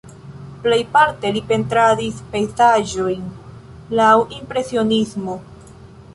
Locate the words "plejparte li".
0.63-1.43